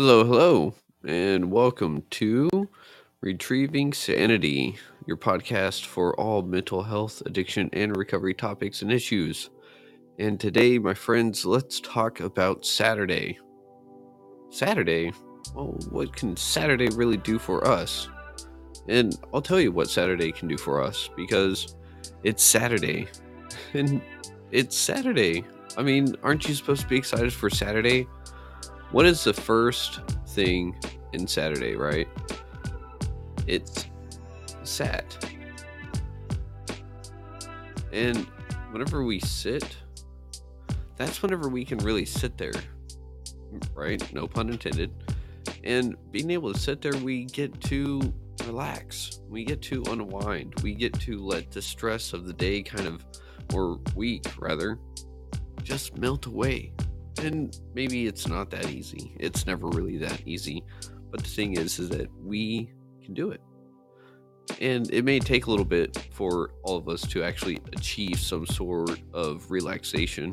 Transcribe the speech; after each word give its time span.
Hello, 0.00 0.24
hello, 0.24 0.74
and 1.04 1.50
welcome 1.50 2.04
to 2.10 2.48
Retrieving 3.20 3.92
Sanity, 3.92 4.78
your 5.06 5.16
podcast 5.16 5.86
for 5.86 6.14
all 6.20 6.42
mental 6.42 6.84
health, 6.84 7.20
addiction, 7.26 7.68
and 7.72 7.96
recovery 7.96 8.32
topics 8.32 8.82
and 8.82 8.92
issues. 8.92 9.50
And 10.20 10.38
today, 10.38 10.78
my 10.78 10.94
friends, 10.94 11.44
let's 11.44 11.80
talk 11.80 12.20
about 12.20 12.64
Saturday. 12.64 13.40
Saturday? 14.50 15.10
Well, 15.52 15.76
what 15.90 16.14
can 16.14 16.36
Saturday 16.36 16.90
really 16.90 17.16
do 17.16 17.36
for 17.36 17.66
us? 17.66 18.08
And 18.86 19.18
I'll 19.34 19.42
tell 19.42 19.58
you 19.58 19.72
what 19.72 19.90
Saturday 19.90 20.30
can 20.30 20.46
do 20.46 20.58
for 20.58 20.80
us 20.80 21.10
because 21.16 21.74
it's 22.22 22.44
Saturday. 22.44 23.08
And 23.74 24.00
it's 24.52 24.78
Saturday. 24.78 25.42
I 25.76 25.82
mean, 25.82 26.14
aren't 26.22 26.48
you 26.48 26.54
supposed 26.54 26.82
to 26.82 26.86
be 26.86 26.96
excited 26.96 27.32
for 27.32 27.50
Saturday? 27.50 28.06
What 28.90 29.04
is 29.04 29.22
the 29.24 29.34
first 29.34 30.00
thing 30.28 30.74
in 31.12 31.26
Saturday, 31.26 31.76
right? 31.76 32.08
It's 33.46 33.86
sat. 34.62 35.26
And 37.92 38.26
whenever 38.70 39.04
we 39.04 39.20
sit, 39.20 39.76
that's 40.96 41.22
whenever 41.22 41.48
we 41.48 41.64
can 41.64 41.78
really 41.78 42.04
sit 42.04 42.36
there, 42.38 42.52
right? 43.74 44.02
No 44.12 44.26
pun 44.26 44.50
intended. 44.50 44.90
And 45.64 45.96
being 46.10 46.30
able 46.30 46.52
to 46.52 46.58
sit 46.58 46.80
there, 46.80 46.96
we 46.96 47.24
get 47.24 47.60
to 47.62 48.12
relax. 48.46 49.20
We 49.28 49.44
get 49.44 49.60
to 49.62 49.82
unwind. 49.88 50.54
We 50.62 50.74
get 50.74 50.98
to 51.00 51.18
let 51.18 51.50
the 51.50 51.62
stress 51.62 52.12
of 52.12 52.26
the 52.26 52.32
day 52.32 52.62
kind 52.62 52.86
of, 52.86 53.04
or 53.52 53.80
week 53.94 54.24
rather, 54.38 54.78
just 55.62 55.96
melt 55.98 56.26
away. 56.26 56.72
And 57.22 57.58
maybe 57.74 58.06
it's 58.06 58.28
not 58.28 58.50
that 58.50 58.70
easy. 58.70 59.14
It's 59.18 59.46
never 59.46 59.68
really 59.68 59.96
that 59.98 60.22
easy. 60.26 60.62
But 61.10 61.22
the 61.22 61.28
thing 61.28 61.54
is, 61.56 61.78
is 61.78 61.88
that 61.90 62.08
we 62.22 62.70
can 63.02 63.14
do 63.14 63.30
it. 63.30 63.40
And 64.60 64.90
it 64.92 65.04
may 65.04 65.18
take 65.18 65.46
a 65.46 65.50
little 65.50 65.64
bit 65.64 65.96
for 66.12 66.52
all 66.62 66.76
of 66.76 66.88
us 66.88 67.02
to 67.08 67.22
actually 67.22 67.58
achieve 67.74 68.18
some 68.18 68.46
sort 68.46 69.00
of 69.12 69.50
relaxation, 69.50 70.32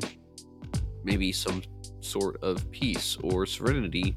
maybe 1.04 1.32
some 1.32 1.62
sort 2.00 2.42
of 2.42 2.70
peace 2.70 3.18
or 3.22 3.46
serenity 3.46 4.16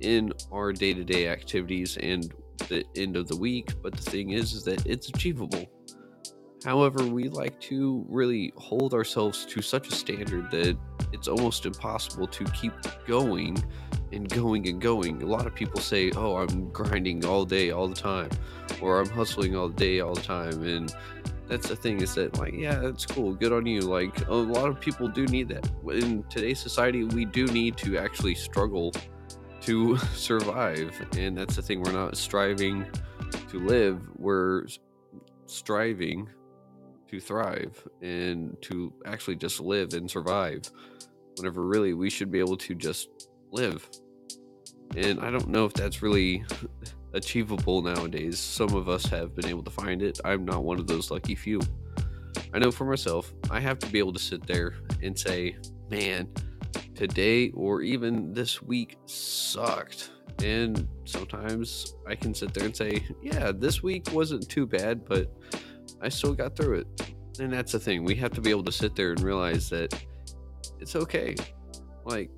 in 0.00 0.32
our 0.50 0.72
day 0.72 0.94
to 0.94 1.04
day 1.04 1.28
activities 1.28 1.96
and 1.96 2.32
the 2.68 2.84
end 2.96 3.16
of 3.16 3.28
the 3.28 3.36
week. 3.36 3.72
But 3.82 3.94
the 3.94 4.02
thing 4.02 4.30
is, 4.30 4.52
is 4.52 4.64
that 4.64 4.86
it's 4.86 5.08
achievable. 5.08 5.66
However, 6.64 7.04
we 7.04 7.28
like 7.28 7.58
to 7.62 8.04
really 8.08 8.52
hold 8.56 8.94
ourselves 8.94 9.44
to 9.46 9.60
such 9.60 9.88
a 9.88 9.92
standard 9.92 10.50
that 10.52 10.76
it's 11.12 11.28
almost 11.28 11.66
impossible 11.66 12.26
to 12.26 12.44
keep 12.46 12.72
going 13.06 13.62
and 14.12 14.28
going 14.28 14.68
and 14.68 14.80
going. 14.80 15.22
A 15.22 15.26
lot 15.26 15.46
of 15.46 15.54
people 15.54 15.80
say, 15.80 16.10
Oh, 16.12 16.36
I'm 16.36 16.70
grinding 16.70 17.24
all 17.24 17.44
day, 17.44 17.70
all 17.70 17.88
the 17.88 17.94
time, 17.94 18.30
or 18.80 19.00
I'm 19.00 19.08
hustling 19.08 19.56
all 19.56 19.68
day, 19.68 20.00
all 20.00 20.14
the 20.14 20.22
time. 20.22 20.62
And 20.62 20.94
that's 21.48 21.68
the 21.68 21.76
thing 21.76 22.00
is 22.00 22.14
that, 22.14 22.38
like, 22.38 22.54
yeah, 22.54 22.76
that's 22.76 23.06
cool. 23.06 23.34
Good 23.34 23.52
on 23.52 23.66
you. 23.66 23.80
Like, 23.80 24.26
a 24.28 24.34
lot 24.34 24.68
of 24.68 24.80
people 24.80 25.08
do 25.08 25.26
need 25.26 25.48
that. 25.48 25.68
In 25.90 26.24
today's 26.24 26.60
society, 26.60 27.04
we 27.04 27.24
do 27.24 27.46
need 27.46 27.76
to 27.78 27.98
actually 27.98 28.34
struggle 28.34 28.92
to 29.62 29.96
survive. 30.14 30.94
And 31.16 31.36
that's 31.36 31.56
the 31.56 31.62
thing. 31.62 31.82
We're 31.82 31.92
not 31.92 32.16
striving 32.16 32.86
to 33.50 33.58
live, 33.58 34.00
we're 34.16 34.66
striving 35.46 36.28
to 37.12 37.20
thrive 37.20 37.86
and 38.00 38.56
to 38.62 38.90
actually 39.04 39.36
just 39.36 39.60
live 39.60 39.92
and 39.92 40.10
survive 40.10 40.62
whenever 41.36 41.66
really 41.66 41.92
we 41.92 42.08
should 42.08 42.32
be 42.32 42.38
able 42.38 42.56
to 42.56 42.74
just 42.74 43.28
live. 43.50 43.88
And 44.96 45.20
i 45.20 45.30
don't 45.30 45.48
know 45.48 45.66
if 45.66 45.74
that's 45.74 46.02
really 46.02 46.44
achievable 47.12 47.82
nowadays. 47.82 48.38
Some 48.38 48.74
of 48.74 48.88
us 48.88 49.04
have 49.06 49.34
been 49.34 49.46
able 49.46 49.62
to 49.62 49.70
find 49.70 50.00
it. 50.02 50.18
I'm 50.24 50.46
not 50.46 50.64
one 50.64 50.78
of 50.78 50.86
those 50.86 51.10
lucky 51.10 51.34
few. 51.34 51.60
I 52.54 52.58
know 52.58 52.70
for 52.70 52.86
myself 52.86 53.32
i 53.50 53.60
have 53.60 53.78
to 53.80 53.86
be 53.88 53.98
able 53.98 54.14
to 54.14 54.18
sit 54.18 54.46
there 54.46 54.74
and 55.02 55.18
say 55.18 55.56
man 55.90 56.28
today 56.94 57.50
or 57.50 57.82
even 57.82 58.32
this 58.32 58.62
week 58.62 58.96
sucked. 59.04 60.10
And 60.42 60.88
sometimes 61.04 61.94
i 62.08 62.14
can 62.14 62.32
sit 62.34 62.54
there 62.54 62.64
and 62.64 62.74
say 62.74 63.04
yeah 63.22 63.52
this 63.52 63.82
week 63.82 64.10
wasn't 64.12 64.48
too 64.48 64.66
bad 64.66 65.04
but 65.04 65.30
I 66.02 66.08
still 66.08 66.34
got 66.34 66.56
through 66.56 66.80
it. 66.80 67.14
And 67.38 67.52
that's 67.52 67.72
the 67.72 67.78
thing. 67.78 68.04
We 68.04 68.14
have 68.16 68.32
to 68.32 68.40
be 68.40 68.50
able 68.50 68.64
to 68.64 68.72
sit 68.72 68.94
there 68.94 69.12
and 69.12 69.20
realize 69.20 69.70
that 69.70 69.94
it's 70.80 70.96
okay. 70.96 71.34
Like, 72.04 72.30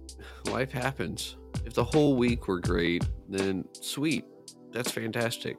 life 0.47 0.71
happens. 0.71 1.37
If 1.65 1.75
the 1.75 1.85
whole 1.85 2.17
week 2.17 2.47
were 2.47 2.61
great, 2.61 3.09
then 3.29 3.65
sweet. 3.73 4.25
That's 4.73 4.91
fantastic. 4.91 5.57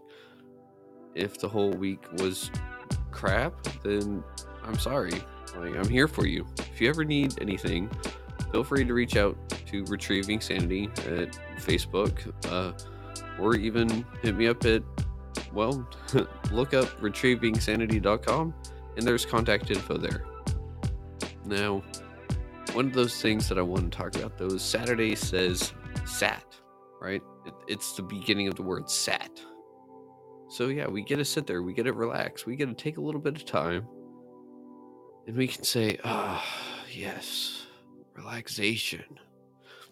If 1.16 1.40
the 1.40 1.50
whole 1.50 1.72
week 1.72 2.04
was 2.14 2.52
crap, 3.12 3.54
then 3.84 4.24
I'm 4.64 4.78
sorry. 4.78 5.14
Like, 5.58 5.76
I'm 5.76 5.90
here 5.90 6.08
for 6.08 6.28
you. 6.28 6.46
If 6.60 6.80
you 6.80 6.90
ever 6.90 7.04
need 7.04 7.34
anything, 7.42 7.90
feel 8.52 8.64
free 8.64 8.86
to 8.86 8.94
reach 8.94 9.18
out 9.18 9.38
to 9.68 9.84
Retrieving 9.86 10.42
Sanity 10.42 10.90
at 11.08 11.38
Facebook, 11.58 12.20
uh, 12.52 12.74
or 13.40 13.56
even 13.56 14.06
hit 14.22 14.36
me 14.36 14.48
up 14.48 14.64
at 14.66 14.84
well, 15.54 15.88
look 16.52 16.74
up 16.74 16.86
retrievingsanity.com 17.02 18.54
and 18.98 19.08
there's 19.08 19.26
contact 19.26 19.72
info 19.72 19.98
there. 19.98 20.26
Now, 21.46 21.84
one 22.74 22.88
of 22.88 22.94
those 22.94 23.22
things 23.22 23.48
that 23.50 23.58
I 23.58 23.62
want 23.62 23.92
to 23.92 23.98
talk 23.98 24.16
about 24.16 24.38
though 24.38 24.48
is 24.48 24.62
Saturday 24.62 25.16
says 25.16 25.74
sat, 26.06 26.44
right? 27.02 27.22
It, 27.46 27.54
it's 27.68 27.94
the 27.94 28.04
beginning 28.04 28.48
of 28.48 28.56
the 28.56 28.64
word 28.64 28.90
sat. 28.90 29.40
So, 30.48 30.68
yeah, 30.68 30.88
we 30.88 31.04
get 31.04 31.18
to 31.18 31.26
sit 31.26 31.48
there, 31.48 31.64
we 31.64 31.74
get 31.74 31.84
to 31.84 31.94
relax, 31.94 32.46
we 32.46 32.56
get 32.56 32.68
to 32.68 32.74
take 32.74 32.98
a 32.98 33.02
little 33.02 33.20
bit 33.20 33.36
of 33.36 33.46
time, 33.46 33.88
and 35.28 35.36
we 35.36 35.48
can 35.48 35.64
say, 35.64 35.98
ah, 36.04 36.44
oh, 36.46 36.88
yes, 36.92 37.66
relaxation. 38.14 39.04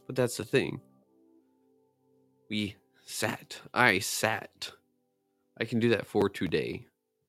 But 0.05 0.15
that's 0.15 0.37
the 0.37 0.45
thing. 0.45 0.79
We 2.49 2.75
sat. 3.05 3.59
I 3.73 3.99
sat 3.99 4.71
I 5.59 5.65
can 5.65 5.79
do 5.79 5.89
that 5.89 6.07
for 6.07 6.29
today, 6.29 6.87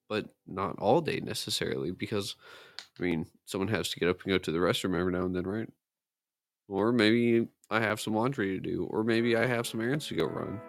but 0.09 0.27
not 0.47 0.79
all 0.79 1.01
day 1.01 1.21
necessarily 1.21 1.91
because 1.91 2.37
I 2.99 3.03
mean, 3.03 3.27
someone 3.45 3.69
has 3.69 3.89
to 3.91 4.01
get 4.01 4.09
up 4.09 4.23
and 4.23 4.33
go 4.33 4.39
to 4.39 4.53
the 4.53 4.59
restroom 4.59 4.99
every 4.99 5.12
now 5.12 5.25
and 5.25 5.35
then, 5.35 5.45
right? 5.45 5.69
Or 6.69 6.93
maybe 6.93 7.49
I 7.71 7.81
have 7.81 8.01
some 8.01 8.15
laundry 8.15 8.55
to 8.55 8.61
do, 8.61 8.84
or 8.91 9.03
maybe 9.05 9.37
I 9.37 9.47
have 9.47 9.67
some 9.67 9.81
errands 9.81 10.07
to 10.09 10.15
go 10.15 10.27
run. 10.27 10.61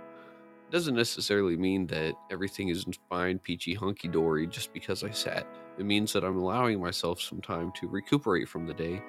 It 0.68 0.72
doesn't 0.72 0.96
necessarily 0.96 1.56
mean 1.56 1.86
that 1.88 2.16
everything 2.32 2.70
is 2.70 2.86
fine, 3.10 3.38
peachy, 3.40 3.76
hunky 3.76 4.08
dory 4.08 4.48
just 4.48 4.74
because 4.74 5.04
I 5.04 5.12
sat. 5.12 5.46
It 5.78 5.86
means 5.86 6.12
that 6.14 6.24
I'm 6.24 6.38
allowing 6.38 6.82
myself 6.82 7.22
some 7.22 7.42
time 7.42 7.72
to 7.80 7.88
recuperate 7.88 8.50
from 8.50 8.66
the 8.66 8.74
day, 8.74 9.02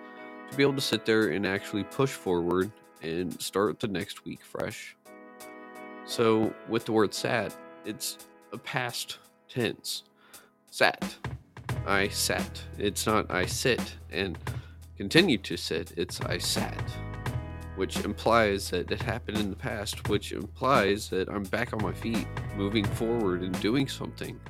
to 0.51 0.56
be 0.56 0.62
able 0.62 0.75
to 0.75 0.81
sit 0.81 1.06
there 1.06 1.31
and 1.31 1.47
actually 1.47 1.85
push 1.85 2.11
forward 2.11 2.71
and 3.03 3.41
start 3.41 3.81
the 3.81 3.89
next 3.89 4.25
week 4.25 4.45
fresh. 4.45 4.97
So, 6.05 6.55
with 6.69 6.85
the 6.85 6.93
word 6.93 7.15
sat, 7.15 7.56
it's 7.85 8.19
past 8.59 9.19
tense. 9.49 10.03
Sat. 10.71 11.17
I 11.87 12.09
sat. 12.09 12.62
It's 12.78 13.06
not 13.06 13.31
I 13.31 13.47
sit 13.47 13.97
and 14.11 14.39
continue 14.97 15.39
to 15.39 15.56
sit, 15.56 15.93
it's 15.97 16.21
I 16.21 16.39
sat. 16.39 16.83
Which 17.77 17.99
implies 18.05 18.71
that 18.71 18.91
it 18.91 19.03
happened 19.03 19.39
in 19.39 19.50
the 19.50 19.56
past, 19.56 20.09
which 20.09 20.33
implies 20.33 21.11
that 21.11 21.28
I'm 21.28 21.43
back 21.44 21.75
on 21.75 21.83
my 21.83 21.93
feet, 21.93 22.27
moving 22.56 22.84
forward 22.84 23.43
and 23.43 23.59
doing 23.61 23.87
something. 23.87 24.41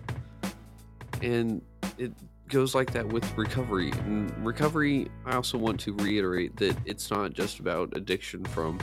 And 1.22 1.60
it 1.98 2.12
goes 2.48 2.74
like 2.74 2.92
that 2.92 3.06
with 3.06 3.36
recovery. 3.36 3.90
And 3.90 4.32
recovery, 4.46 5.08
I 5.24 5.34
also 5.34 5.58
want 5.58 5.80
to 5.80 5.94
reiterate 5.94 6.56
that 6.58 6.76
it's 6.84 7.10
not 7.10 7.32
just 7.32 7.58
about 7.58 7.96
addiction 7.96 8.44
from 8.44 8.78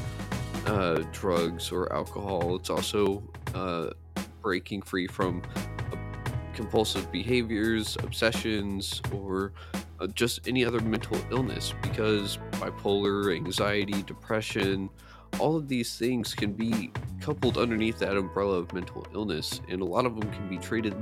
uh, 0.66 1.04
drugs 1.12 1.72
or 1.72 1.92
alcohol, 1.94 2.56
it's 2.56 2.70
also 2.70 3.24
uh, 3.54 3.92
breaking 4.44 4.84
free 4.84 5.08
from 5.08 5.42
uh, 5.56 5.96
compulsive 6.54 7.12
behaviors, 7.12 7.98
obsessions, 8.04 9.02
or 9.12 9.54
uh, 10.00 10.08
just 10.08 10.48
any 10.48 10.64
other 10.64 10.80
mental 10.82 11.18
illness 11.32 11.74
because 11.82 12.38
bipolar, 12.52 13.36
anxiety, 13.36 14.04
depression, 14.04 14.90
all 15.40 15.56
of 15.56 15.68
these 15.68 15.98
things 15.98 16.36
can 16.36 16.54
be 16.54 16.92
coupled 17.22 17.58
underneath 17.58 17.98
that 17.98 18.18
umbrella 18.18 18.60
of 18.60 18.72
mental 18.74 19.08
illness, 19.14 19.62
and 19.70 19.82
a 19.82 19.86
lot 19.86 20.06
of 20.06 20.20
them 20.20 20.30
can 20.32 20.48
be 20.48 20.58
treated 20.58 20.94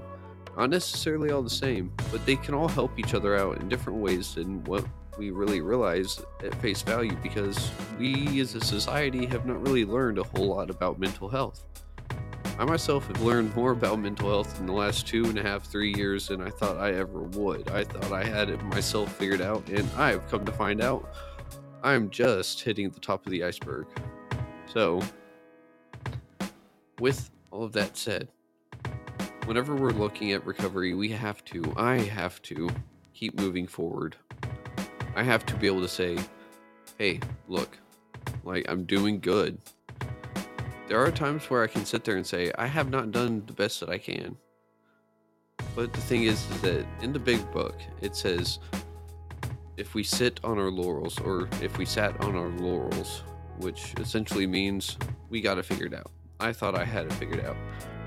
not 0.57 0.69
necessarily 0.69 1.31
all 1.31 1.41
the 1.41 1.49
same, 1.49 1.91
but 2.11 2.25
they 2.25 2.35
can 2.35 2.53
all 2.53 2.67
help 2.67 2.99
each 2.99 3.13
other 3.13 3.35
out 3.35 3.59
in 3.59 3.69
different 3.69 3.99
ways 3.99 4.35
than 4.35 4.63
what 4.65 4.85
we 5.17 5.31
really 5.31 5.61
realize 5.61 6.21
at 6.43 6.53
face 6.55 6.81
value 6.81 7.15
because 7.21 7.71
we 7.99 8.39
as 8.39 8.55
a 8.55 8.61
society 8.61 9.25
have 9.25 9.45
not 9.45 9.61
really 9.61 9.85
learned 9.85 10.17
a 10.17 10.23
whole 10.23 10.47
lot 10.47 10.69
about 10.69 10.99
mental 10.99 11.29
health. 11.29 11.63
I 12.61 12.63
myself 12.63 13.07
have 13.07 13.19
learned 13.23 13.55
more 13.55 13.71
about 13.71 13.97
mental 13.97 14.29
health 14.29 14.59
in 14.59 14.67
the 14.67 14.71
last 14.71 15.07
two 15.07 15.25
and 15.25 15.39
a 15.39 15.41
half, 15.41 15.63
three 15.63 15.95
years 15.95 16.27
than 16.27 16.41
I 16.41 16.51
thought 16.51 16.77
I 16.77 16.93
ever 16.93 17.23
would. 17.23 17.67
I 17.71 17.83
thought 17.83 18.11
I 18.11 18.23
had 18.23 18.51
it 18.51 18.61
myself 18.65 19.11
figured 19.15 19.41
out, 19.41 19.67
and 19.67 19.89
I 19.97 20.11
have 20.11 20.29
come 20.29 20.45
to 20.45 20.51
find 20.51 20.79
out 20.79 21.11
I'm 21.81 22.11
just 22.11 22.61
hitting 22.61 22.91
the 22.91 22.99
top 22.99 23.25
of 23.25 23.31
the 23.31 23.43
iceberg. 23.43 23.87
So, 24.67 25.01
with 26.99 27.31
all 27.49 27.63
of 27.63 27.71
that 27.71 27.97
said, 27.97 28.27
whenever 29.45 29.75
we're 29.75 29.89
looking 29.89 30.31
at 30.33 30.45
recovery, 30.45 30.93
we 30.93 31.09
have 31.09 31.43
to, 31.45 31.73
I 31.77 31.97
have 31.97 32.43
to 32.43 32.69
keep 33.15 33.39
moving 33.39 33.65
forward. 33.65 34.17
I 35.15 35.23
have 35.23 35.47
to 35.47 35.55
be 35.55 35.65
able 35.65 35.81
to 35.81 35.87
say, 35.87 36.15
hey, 36.99 37.21
look, 37.47 37.75
like 38.43 38.67
I'm 38.69 38.83
doing 38.83 39.19
good. 39.19 39.57
There 40.91 40.99
are 40.99 41.09
times 41.09 41.49
where 41.49 41.63
I 41.63 41.67
can 41.67 41.85
sit 41.85 42.03
there 42.03 42.17
and 42.17 42.27
say, 42.27 42.51
I 42.57 42.67
have 42.67 42.89
not 42.89 43.11
done 43.11 43.43
the 43.47 43.53
best 43.53 43.79
that 43.79 43.87
I 43.87 43.97
can. 43.97 44.35
But 45.73 45.93
the 45.93 46.01
thing 46.01 46.23
is, 46.23 46.45
that 46.63 46.85
in 47.01 47.13
the 47.13 47.17
big 47.17 47.49
book, 47.53 47.75
it 48.01 48.13
says 48.13 48.59
if 49.77 49.93
we 49.93 50.03
sit 50.03 50.41
on 50.43 50.59
our 50.59 50.69
laurels, 50.69 51.17
or 51.21 51.47
if 51.61 51.77
we 51.77 51.85
sat 51.85 52.19
on 52.19 52.35
our 52.35 52.49
laurels, 52.49 53.23
which 53.59 53.93
essentially 54.01 54.45
means 54.45 54.97
we 55.29 55.39
got 55.39 55.57
it 55.57 55.63
figured 55.63 55.93
out. 55.93 56.11
I 56.41 56.51
thought 56.51 56.77
I 56.77 56.83
had 56.83 57.05
it 57.05 57.13
figured 57.13 57.45
out. 57.45 57.55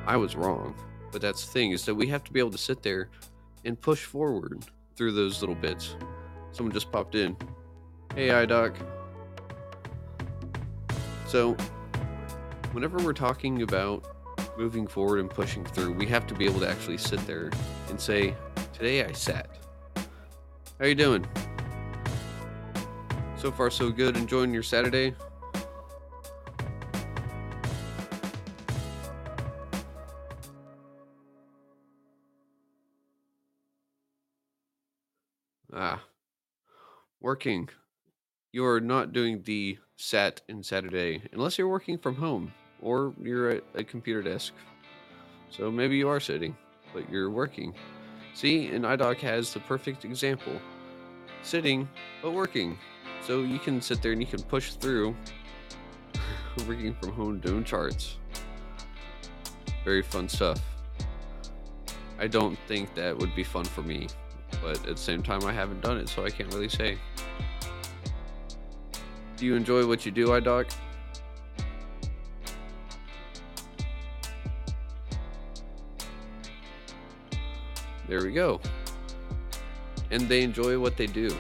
I 0.07 0.19
was 0.19 0.37
wrong. 0.37 0.75
But 1.11 1.23
that's 1.23 1.47
the 1.47 1.53
thing 1.53 1.71
is 1.71 1.87
that 1.87 1.95
we 1.95 2.07
have 2.09 2.23
to 2.25 2.33
be 2.35 2.39
able 2.39 2.51
to 2.51 2.59
sit 2.59 2.83
there 2.83 3.09
and 3.65 3.81
push 3.81 4.05
forward 4.05 4.63
through 4.95 5.13
those 5.13 5.41
little 5.41 5.55
bits. 5.55 5.97
Someone 6.53 6.75
just 6.75 6.93
popped 6.93 7.15
in. 7.15 7.35
Hey, 8.15 8.29
iDoc. 8.29 8.77
So, 11.27 11.57
whenever 12.75 12.99
we're 12.99 13.13
talking 13.13 13.63
about 13.63 14.05
moving 14.59 14.87
forward 14.87 15.21
and 15.21 15.31
pushing 15.31 15.65
through, 15.65 15.93
we 15.93 16.07
have 16.07 16.27
to 16.27 16.35
be 16.35 16.45
able 16.45 16.59
to 16.59 16.69
actually 16.69 16.99
sit 16.99 17.25
there 17.25 17.51
and 17.89 18.01
say, 18.01 18.35
"Today 18.73 19.05
I 19.05 19.13
sat." 19.13 19.49
How 20.81 20.87
you 20.87 20.97
doing? 20.97 21.25
So 23.37 23.53
far, 23.53 23.71
so 23.71 23.91
good. 23.91 24.17
Enjoying 24.17 24.53
your 24.53 24.65
Saturday? 24.65 25.15
Ah, 35.73 36.05
working. 37.21 37.69
You're 38.53 38.81
not 38.81 39.13
doing 39.13 39.43
the 39.43 39.79
sat 39.97 40.43
in 40.49 40.63
Saturday 40.63 41.23
unless 41.33 41.57
you're 41.59 41.69
working 41.69 41.99
from 41.99 42.17
home 42.17 42.53
or 42.85 43.15
you're 43.21 43.51
at 43.51 43.65
a 43.75 43.83
computer 43.83 44.23
desk. 44.23 44.53
So 45.51 45.71
maybe 45.71 45.97
you 45.97 46.09
are 46.09 46.21
sitting, 46.21 46.57
but 46.93 47.11
you're 47.11 47.31
working. 47.31 47.75
See, 48.35 48.69
and 48.69 48.85
iDoc 48.85 49.19
has 49.21 49.53
the 49.53 49.61
perfect 49.61 50.05
example 50.05 50.53
sitting, 51.43 51.89
but 52.23 52.33
working. 52.33 52.79
So 53.23 53.41
you 53.41 53.59
can 53.59 53.81
sit 53.81 54.03
there 54.03 54.13
and 54.13 54.21
you 54.21 54.27
can 54.27 54.43
push 54.43 54.75
through 54.75 55.17
working 56.69 56.95
from 57.01 57.13
home 57.13 57.41
doing 57.41 57.65
charts. 57.65 58.19
Very 59.85 60.03
fun 60.03 60.29
stuff. 60.29 60.61
I 62.19 62.27
don't 62.27 62.59
think 62.69 62.95
that 62.95 63.17
would 63.17 63.35
be 63.35 63.45
fun 63.45 63.65
for 63.65 63.83
me, 63.83 64.09
but 64.63 64.77
at 64.77 64.97
the 64.97 64.97
same 64.97 65.23
time, 65.23 65.45
I 65.45 65.53
haven't 65.53 65.81
done 65.81 65.99
it, 65.99 66.09
so 66.09 66.25
I 66.25 66.31
can't 66.31 66.53
really 66.55 66.69
say. 66.69 66.99
Do 69.37 69.47
you 69.47 69.55
enjoy 69.57 69.87
what 69.87 70.07
you 70.07 70.13
do, 70.13 70.29
iDoc? 70.29 70.73
There 78.09 78.23
we 78.23 78.33
go. 78.33 78.61
And 80.11 80.29
they 80.29 80.43
enjoy 80.43 80.79
what 80.79 80.97
they 80.97 81.07
do. 81.07 81.35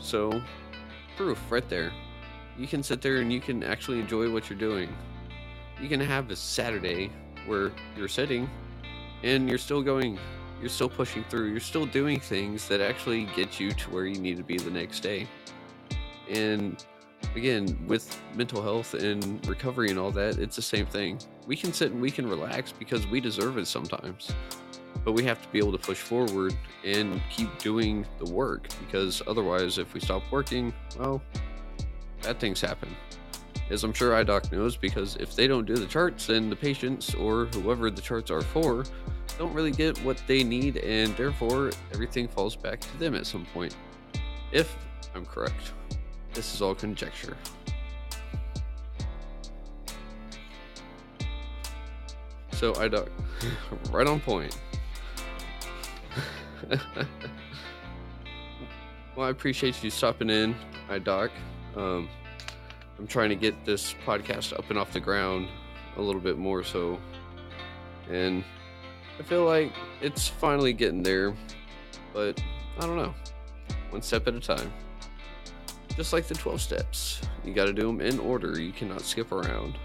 So, 0.00 0.42
proof 1.16 1.38
right 1.50 1.68
there. 1.68 1.92
You 2.58 2.66
can 2.66 2.82
sit 2.82 3.02
there 3.02 3.16
and 3.16 3.32
you 3.32 3.40
can 3.40 3.62
actually 3.62 4.00
enjoy 4.00 4.30
what 4.30 4.48
you're 4.48 4.58
doing. 4.58 4.94
You 5.80 5.88
can 5.88 6.00
have 6.00 6.30
a 6.30 6.36
Saturday 6.36 7.10
where 7.46 7.72
you're 7.96 8.08
sitting 8.08 8.48
and 9.22 9.48
you're 9.48 9.58
still 9.58 9.82
going, 9.82 10.18
you're 10.60 10.70
still 10.70 10.88
pushing 10.88 11.24
through, 11.24 11.50
you're 11.50 11.60
still 11.60 11.86
doing 11.86 12.20
things 12.20 12.68
that 12.68 12.80
actually 12.80 13.24
get 13.36 13.58
you 13.58 13.72
to 13.72 13.90
where 13.90 14.06
you 14.06 14.20
need 14.20 14.36
to 14.36 14.42
be 14.42 14.56
the 14.56 14.70
next 14.70 15.00
day. 15.00 15.26
And 16.30 16.84
again, 17.34 17.76
with 17.86 18.18
mental 18.34 18.62
health 18.62 18.94
and 18.94 19.46
recovery 19.46 19.90
and 19.90 19.98
all 19.98 20.10
that, 20.12 20.38
it's 20.38 20.56
the 20.56 20.62
same 20.62 20.86
thing. 20.86 21.18
We 21.46 21.56
can 21.56 21.72
sit 21.72 21.92
and 21.92 22.00
we 22.00 22.10
can 22.10 22.28
relax 22.28 22.72
because 22.72 23.06
we 23.06 23.20
deserve 23.20 23.58
it 23.58 23.66
sometimes 23.66 24.32
but 25.04 25.12
we 25.12 25.22
have 25.24 25.40
to 25.42 25.48
be 25.48 25.58
able 25.58 25.72
to 25.72 25.78
push 25.78 25.98
forward 25.98 26.56
and 26.84 27.20
keep 27.30 27.58
doing 27.58 28.06
the 28.18 28.30
work 28.32 28.68
because 28.80 29.22
otherwise 29.26 29.78
if 29.78 29.92
we 29.94 30.00
stop 30.00 30.22
working 30.30 30.72
well 30.98 31.22
bad 32.22 32.40
things 32.40 32.60
happen. 32.60 32.88
As 33.70 33.84
i'm 33.84 33.92
sure 33.92 34.12
iDoc 34.12 34.50
knows 34.50 34.76
because 34.76 35.16
if 35.16 35.36
they 35.36 35.46
don't 35.46 35.66
do 35.66 35.74
the 35.74 35.86
charts 35.86 36.26
then 36.26 36.50
the 36.50 36.56
patients 36.56 37.14
or 37.14 37.46
whoever 37.46 37.90
the 37.90 38.02
charts 38.02 38.30
are 38.30 38.42
for 38.42 38.84
don't 39.38 39.52
really 39.52 39.70
get 39.70 39.98
what 40.04 40.22
they 40.26 40.44
need 40.44 40.78
and 40.78 41.16
therefore 41.16 41.70
everything 41.92 42.28
falls 42.28 42.56
back 42.56 42.80
to 42.80 42.98
them 42.98 43.14
at 43.14 43.26
some 43.26 43.46
point. 43.52 43.76
If 44.52 44.76
i'm 45.14 45.26
correct 45.26 45.72
this 46.32 46.52
is 46.52 46.62
all 46.62 46.74
conjecture. 46.74 47.36
So 52.52 52.72
iDoc 52.74 53.08
right 53.90 54.06
on 54.06 54.20
point 54.20 54.56
well, 59.16 59.26
I 59.26 59.30
appreciate 59.30 59.82
you 59.82 59.90
stopping 59.90 60.30
in, 60.30 60.54
iDoc. 60.88 61.30
Um, 61.76 62.08
I'm 62.98 63.06
trying 63.06 63.30
to 63.30 63.36
get 63.36 63.64
this 63.64 63.94
podcast 64.06 64.52
up 64.56 64.70
and 64.70 64.78
off 64.78 64.92
the 64.92 65.00
ground 65.00 65.48
a 65.96 66.02
little 66.02 66.20
bit 66.20 66.38
more 66.38 66.62
so. 66.62 66.98
And 68.10 68.44
I 69.18 69.22
feel 69.22 69.44
like 69.44 69.72
it's 70.00 70.28
finally 70.28 70.72
getting 70.72 71.02
there, 71.02 71.34
but 72.12 72.42
I 72.78 72.86
don't 72.86 72.96
know. 72.96 73.14
One 73.90 74.02
step 74.02 74.26
at 74.26 74.34
a 74.34 74.40
time. 74.40 74.72
Just 75.96 76.12
like 76.12 76.26
the 76.26 76.34
12 76.34 76.60
steps, 76.60 77.20
you 77.44 77.54
got 77.54 77.66
to 77.66 77.72
do 77.72 77.86
them 77.86 78.00
in 78.00 78.18
order. 78.18 78.60
You 78.60 78.72
cannot 78.72 79.02
skip 79.02 79.30
around. 79.30 79.78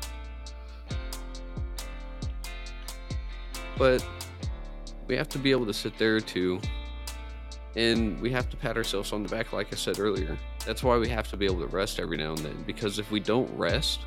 But 3.77 4.03
we 5.09 5.17
have 5.17 5.27
to 5.27 5.39
be 5.39 5.51
able 5.51 5.65
to 5.65 5.73
sit 5.73 5.97
there 5.97 6.21
too 6.21 6.61
and 7.75 8.19
we 8.21 8.29
have 8.29 8.49
to 8.49 8.55
pat 8.55 8.77
ourselves 8.77 9.11
on 9.11 9.23
the 9.23 9.29
back 9.29 9.51
like 9.51 9.67
i 9.73 9.75
said 9.75 9.99
earlier. 9.99 10.37
That's 10.65 10.83
why 10.83 10.97
we 10.97 11.09
have 11.09 11.27
to 11.29 11.37
be 11.37 11.45
able 11.45 11.59
to 11.61 11.67
rest 11.67 11.99
every 11.99 12.17
now 12.17 12.29
and 12.29 12.37
then 12.39 12.63
because 12.65 12.99
if 12.99 13.11
we 13.11 13.19
don't 13.19 13.49
rest 13.57 14.01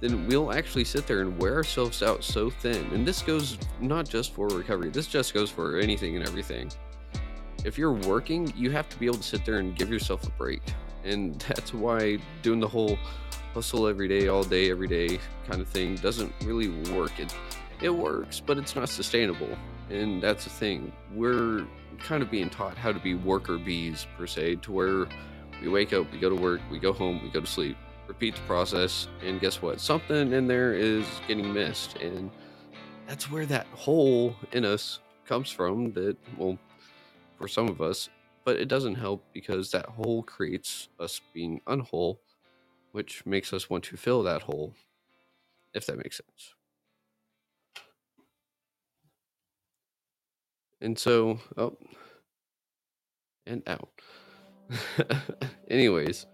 then 0.00 0.26
we'll 0.26 0.52
actually 0.52 0.84
sit 0.84 1.06
there 1.06 1.20
and 1.20 1.38
wear 1.38 1.54
ourselves 1.54 2.02
out 2.02 2.22
so 2.22 2.50
thin. 2.50 2.86
And 2.92 3.06
this 3.06 3.22
goes 3.22 3.56
not 3.80 4.08
just 4.08 4.34
for 4.34 4.48
recovery 4.48 4.88
this 4.88 5.06
just 5.06 5.34
goes 5.34 5.50
for 5.50 5.78
anything 5.78 6.16
and 6.16 6.26
everything. 6.26 6.70
If 7.64 7.76
you're 7.76 7.92
working 7.92 8.52
you 8.56 8.70
have 8.70 8.88
to 8.88 8.98
be 8.98 9.06
able 9.06 9.18
to 9.18 9.22
sit 9.22 9.44
there 9.44 9.58
and 9.58 9.76
give 9.76 9.90
yourself 9.90 10.26
a 10.26 10.30
break. 10.30 10.62
And 11.04 11.38
that's 11.48 11.74
why 11.74 12.18
doing 12.42 12.60
the 12.60 12.68
whole 12.68 12.98
hustle 13.52 13.86
every 13.86 14.08
day 14.08 14.28
all 14.28 14.44
day 14.44 14.70
every 14.70 14.88
day 14.88 15.18
kind 15.48 15.60
of 15.60 15.68
thing 15.68 15.96
doesn't 15.96 16.32
really 16.44 16.68
work. 16.92 17.20
It 17.20 17.34
it 17.82 17.90
works 17.90 18.40
but 18.40 18.56
it's 18.56 18.74
not 18.74 18.88
sustainable 18.88 19.50
and 19.90 20.22
that's 20.22 20.44
the 20.44 20.50
thing. 20.50 20.92
We're 21.14 21.66
kind 21.98 22.22
of 22.22 22.30
being 22.30 22.50
taught 22.50 22.76
how 22.76 22.92
to 22.92 22.98
be 23.00 23.14
worker 23.14 23.58
bees 23.58 24.06
per 24.18 24.26
se 24.26 24.56
to 24.56 24.72
where 24.72 25.06
we 25.62 25.68
wake 25.68 25.92
up 25.94 26.10
we 26.12 26.18
go 26.18 26.28
to 26.28 26.36
work 26.36 26.60
we 26.70 26.78
go 26.78 26.92
home 26.92 27.22
we 27.22 27.30
go 27.30 27.40
to 27.40 27.46
sleep 27.46 27.76
repeat 28.06 28.34
the 28.34 28.40
process 28.42 29.08
and 29.24 29.40
guess 29.40 29.62
what? 29.62 29.80
Something 29.80 30.32
in 30.32 30.46
there 30.46 30.74
is 30.74 31.06
getting 31.26 31.52
missed. 31.52 31.96
And 31.96 32.30
that's 33.06 33.30
where 33.30 33.46
that 33.46 33.66
hole 33.68 34.36
in 34.52 34.64
us 34.64 35.00
comes 35.24 35.50
from 35.50 35.92
that 35.92 36.16
well 36.38 36.58
for 37.36 37.48
some 37.48 37.68
of 37.68 37.80
us 37.80 38.08
but 38.44 38.56
it 38.56 38.68
doesn't 38.68 38.94
help 38.94 39.24
because 39.32 39.72
that 39.72 39.86
hole 39.86 40.22
creates 40.22 40.88
us 41.00 41.20
being 41.34 41.60
unwhole 41.66 42.18
which 42.92 43.26
makes 43.26 43.52
us 43.52 43.68
want 43.68 43.84
to 43.84 43.96
fill 43.96 44.22
that 44.22 44.42
hole 44.42 44.72
if 45.74 45.86
that 45.86 45.96
makes 45.98 46.18
sense 46.18 46.55
And 50.80 50.98
so, 50.98 51.38
oh, 51.56 51.76
and 53.46 53.62
out. 53.66 53.88
Anyways, 55.68 56.26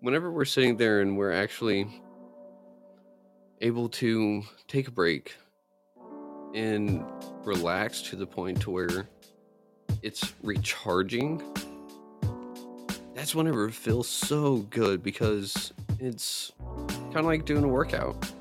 whenever 0.00 0.30
we're 0.30 0.44
sitting 0.44 0.76
there 0.76 1.00
and 1.00 1.16
we're 1.16 1.32
actually 1.32 1.86
able 3.60 3.88
to 3.88 4.42
take 4.68 4.88
a 4.88 4.90
break 4.90 5.36
and 6.54 7.04
relax 7.44 8.02
to 8.02 8.16
the 8.16 8.26
point 8.26 8.60
to 8.62 8.70
where 8.70 9.08
it's 10.02 10.34
recharging, 10.42 11.42
that's 13.14 13.34
whenever 13.34 13.68
it 13.68 13.74
feels 13.74 14.08
so 14.08 14.58
good 14.70 15.02
because 15.02 15.72
it's 15.98 16.52
kind 16.58 17.18
of 17.18 17.26
like 17.26 17.44
doing 17.44 17.64
a 17.64 17.68
workout. 17.68 18.32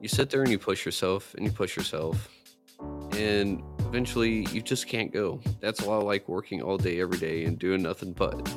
You 0.00 0.08
sit 0.08 0.30
there 0.30 0.42
and 0.42 0.50
you 0.50 0.58
push 0.58 0.84
yourself 0.84 1.34
and 1.34 1.44
you 1.44 1.52
push 1.52 1.76
yourself 1.76 2.28
and 3.12 3.62
eventually 3.90 4.46
you 4.52 4.62
just 4.62 4.86
can't 4.86 5.12
go. 5.12 5.40
That's 5.58 5.80
a 5.80 5.90
lot 5.90 6.04
like 6.04 6.28
working 6.28 6.62
all 6.62 6.78
day, 6.78 7.00
every 7.00 7.18
day, 7.18 7.42
and 7.42 7.58
doing 7.58 7.82
nothing 7.82 8.12
but. 8.12 8.48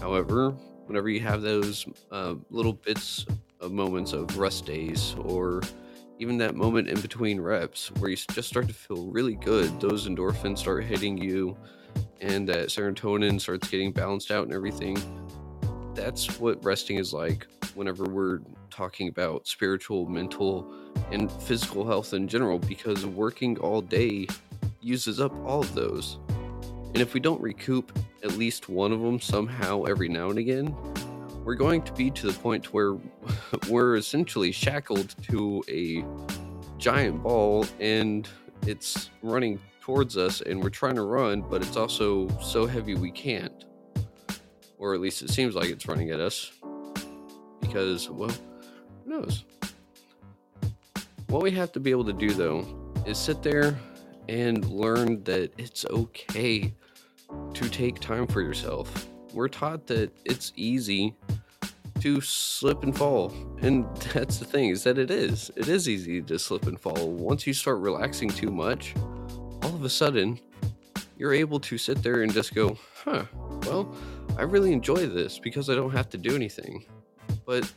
However, 0.00 0.52
whenever 0.86 1.10
you 1.10 1.20
have 1.20 1.42
those 1.42 1.84
uh, 2.10 2.36
little 2.48 2.72
bits 2.72 3.26
of 3.60 3.70
moments 3.70 4.14
of 4.14 4.38
rest 4.38 4.64
days 4.64 5.14
or 5.18 5.60
even 6.18 6.38
that 6.38 6.54
moment 6.54 6.88
in 6.88 6.98
between 7.02 7.38
reps 7.38 7.90
where 7.98 8.08
you 8.08 8.16
just 8.16 8.48
start 8.48 8.66
to 8.68 8.72
feel 8.72 9.08
really 9.08 9.34
good, 9.34 9.78
those 9.78 10.08
endorphins 10.08 10.56
start 10.56 10.84
hitting 10.84 11.18
you 11.18 11.54
and 12.22 12.48
that 12.48 12.68
serotonin 12.68 13.38
starts 13.38 13.68
getting 13.68 13.92
balanced 13.92 14.30
out 14.30 14.44
and 14.44 14.54
everything. 14.54 14.96
That's 15.94 16.40
what 16.40 16.64
resting 16.64 16.96
is 16.96 17.12
like 17.12 17.46
whenever 17.74 18.04
we're 18.04 18.40
talking 18.70 19.08
about 19.08 19.46
spiritual, 19.46 20.06
mental, 20.06 20.72
and 21.10 21.30
physical 21.30 21.86
health 21.86 22.14
in 22.14 22.28
general 22.28 22.58
because 22.58 23.06
working 23.06 23.58
all 23.58 23.80
day 23.80 24.26
uses 24.80 25.20
up 25.20 25.32
all 25.44 25.60
of 25.60 25.74
those. 25.74 26.18
And 26.92 26.98
if 26.98 27.14
we 27.14 27.20
don't 27.20 27.40
recoup 27.40 27.96
at 28.22 28.32
least 28.32 28.68
one 28.68 28.92
of 28.92 29.00
them 29.00 29.20
somehow 29.20 29.84
every 29.84 30.08
now 30.08 30.30
and 30.30 30.38
again, 30.38 30.74
we're 31.44 31.54
going 31.54 31.82
to 31.82 31.92
be 31.92 32.10
to 32.10 32.26
the 32.26 32.38
point 32.38 32.72
where 32.72 32.96
we're 33.68 33.96
essentially 33.96 34.52
shackled 34.52 35.14
to 35.22 35.64
a 35.68 36.04
giant 36.78 37.22
ball 37.22 37.66
and 37.78 38.28
it's 38.66 39.10
running 39.22 39.60
towards 39.80 40.16
us 40.16 40.40
and 40.42 40.62
we're 40.62 40.70
trying 40.70 40.96
to 40.96 41.02
run, 41.02 41.42
but 41.42 41.62
it's 41.62 41.76
also 41.76 42.28
so 42.40 42.66
heavy 42.66 42.94
we 42.94 43.10
can't. 43.10 43.64
Or 44.78 44.94
at 44.94 45.00
least 45.00 45.22
it 45.22 45.30
seems 45.30 45.54
like 45.54 45.68
it's 45.68 45.86
running 45.86 46.10
at 46.10 46.20
us. 46.20 46.52
Because, 47.70 48.10
well, 48.10 48.30
who 49.04 49.10
knows? 49.10 49.44
What 51.28 51.42
we 51.42 51.52
have 51.52 51.70
to 51.72 51.80
be 51.80 51.92
able 51.92 52.04
to 52.06 52.12
do 52.12 52.30
though 52.32 52.66
is 53.06 53.16
sit 53.16 53.40
there 53.44 53.78
and 54.28 54.64
learn 54.68 55.22
that 55.22 55.52
it's 55.56 55.84
okay 55.86 56.74
to 57.54 57.68
take 57.68 58.00
time 58.00 58.26
for 58.26 58.42
yourself. 58.42 59.06
We're 59.32 59.46
taught 59.46 59.86
that 59.86 60.10
it's 60.24 60.52
easy 60.56 61.14
to 62.00 62.20
slip 62.20 62.82
and 62.82 62.96
fall. 62.96 63.32
And 63.62 63.86
that's 64.12 64.38
the 64.38 64.44
thing 64.44 64.70
is 64.70 64.82
that 64.82 64.98
it 64.98 65.12
is. 65.12 65.52
It 65.54 65.68
is 65.68 65.88
easy 65.88 66.20
to 66.22 66.38
slip 66.40 66.66
and 66.66 66.80
fall. 66.80 67.12
Once 67.12 67.46
you 67.46 67.54
start 67.54 67.78
relaxing 67.78 68.30
too 68.30 68.50
much, 68.50 68.94
all 69.62 69.72
of 69.72 69.84
a 69.84 69.90
sudden, 69.90 70.40
you're 71.16 71.34
able 71.34 71.60
to 71.60 71.78
sit 71.78 72.02
there 72.02 72.22
and 72.22 72.32
just 72.32 72.52
go, 72.52 72.76
huh, 73.04 73.26
well, 73.62 73.94
I 74.36 74.42
really 74.42 74.72
enjoy 74.72 75.06
this 75.06 75.38
because 75.38 75.70
I 75.70 75.76
don't 75.76 75.92
have 75.92 76.08
to 76.10 76.18
do 76.18 76.34
anything. 76.34 76.84
But 77.50 77.68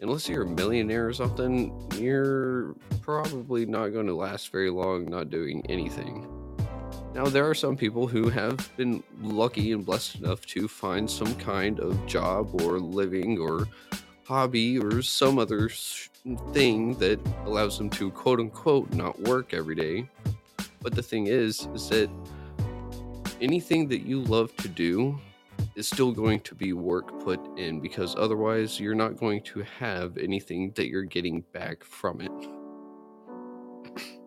unless 0.00 0.26
you're 0.26 0.44
a 0.44 0.48
millionaire 0.48 1.06
or 1.06 1.12
something, 1.12 1.86
you're 1.98 2.74
probably 3.02 3.66
not 3.66 3.88
going 3.88 4.06
to 4.06 4.14
last 4.14 4.50
very 4.50 4.70
long 4.70 5.04
not 5.04 5.28
doing 5.28 5.66
anything. 5.68 6.26
Now, 7.14 7.26
there 7.26 7.46
are 7.46 7.54
some 7.54 7.76
people 7.76 8.06
who 8.06 8.30
have 8.30 8.74
been 8.78 9.02
lucky 9.20 9.72
and 9.72 9.84
blessed 9.84 10.20
enough 10.20 10.46
to 10.46 10.66
find 10.66 11.10
some 11.10 11.34
kind 11.34 11.78
of 11.78 12.06
job 12.06 12.62
or 12.62 12.80
living 12.80 13.38
or 13.38 13.68
hobby 14.24 14.78
or 14.78 15.02
some 15.02 15.38
other 15.38 15.68
thing 16.54 16.94
that 16.94 17.20
allows 17.44 17.76
them 17.76 17.90
to 17.90 18.10
quote 18.12 18.40
unquote 18.40 18.94
not 18.94 19.20
work 19.20 19.52
every 19.52 19.74
day. 19.74 20.08
But 20.80 20.94
the 20.94 21.02
thing 21.02 21.26
is, 21.26 21.68
is 21.74 21.90
that 21.90 22.08
anything 23.42 23.88
that 23.88 24.06
you 24.06 24.22
love 24.22 24.56
to 24.56 24.68
do 24.68 25.20
is 25.74 25.88
still 25.88 26.12
going 26.12 26.40
to 26.40 26.54
be 26.54 26.72
work 26.72 27.18
put 27.20 27.40
in 27.58 27.80
because 27.80 28.14
otherwise 28.16 28.78
you're 28.78 28.94
not 28.94 29.16
going 29.16 29.42
to 29.42 29.62
have 29.78 30.18
anything 30.18 30.72
that 30.76 30.88
you're 30.88 31.02
getting 31.02 31.42
back 31.52 31.84
from 31.84 32.20
it. 32.20 32.32